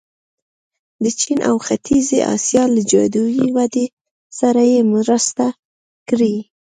د 1.03 1.05
چین 1.19 1.39
او 1.49 1.55
ختیځې 1.65 2.19
اسیا 2.35 2.63
له 2.75 2.81
جادويي 2.91 3.47
ودې 3.55 3.85
سره 4.39 4.61
یې 4.71 4.79
مرسته 4.93 5.45
کړې. 6.09 6.35